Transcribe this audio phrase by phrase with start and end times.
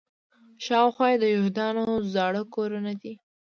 [0.65, 3.13] شاوخوا یې د یهودانو زاړه کورونه دي.